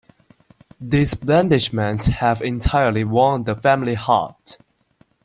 [0.79, 4.57] These blandishments have entirely won the family heart.